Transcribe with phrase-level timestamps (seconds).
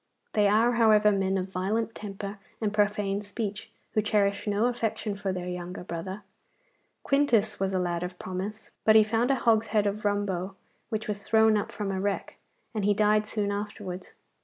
[0.33, 5.31] They are, however, men of violent temper and profane speech, who cherish no affection for
[5.31, 6.23] their younger brother.
[7.03, 10.55] Quintus was a lad of promise, but he found a hogshead of rumbo
[10.89, 12.37] which was thrown up from a wreck,
[12.73, 14.15] and he died soon afterwards.